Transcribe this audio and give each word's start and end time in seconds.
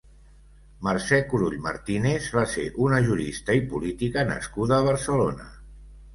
Mercè 0.85 1.19
Curull 1.33 1.57
Martínez 1.65 2.31
va 2.37 2.47
ser 2.55 2.65
una 2.87 3.03
jurista 3.09 3.59
i 3.61 3.63
política 3.75 4.27
nascuda 4.33 4.81
a 4.81 4.89
Barcelona. 4.91 5.49